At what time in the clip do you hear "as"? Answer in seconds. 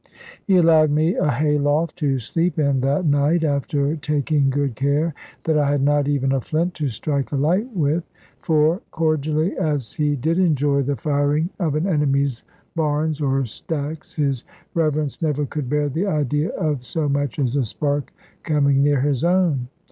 9.59-9.93, 17.37-17.55